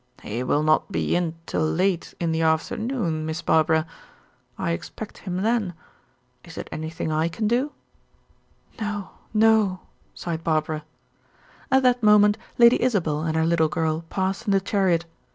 "He 0.23 0.41
will 0.41 0.63
not 0.63 0.91
be 0.91 1.15
in 1.15 1.35
till 1.45 1.61
late 1.61 2.15
in 2.19 2.31
the 2.31 2.41
afternoon, 2.41 3.23
Miss 3.23 3.43
Barbara. 3.43 3.85
I 4.57 4.71
expect 4.71 5.19
him 5.19 5.43
then. 5.43 5.75
Is 6.43 6.57
it 6.57 6.67
anything 6.71 7.11
I 7.11 7.27
can 7.27 7.47
do?" 7.47 7.71
"No, 8.79 9.11
no," 9.31 9.81
sighed 10.15 10.43
Barbara. 10.43 10.83
At 11.71 11.83
that 11.83 12.01
moment 12.01 12.39
Lady 12.57 12.81
Isabel 12.81 13.21
and 13.21 13.35
her 13.37 13.45
little 13.45 13.69
girl 13.69 14.03
passed 14.09 14.47
in 14.47 14.51
the 14.53 14.59
chariot. 14.59 15.05